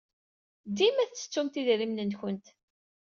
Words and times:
Dima 0.77 1.03
tettettumt 1.07 1.59
idrimen-nwent. 1.61 2.45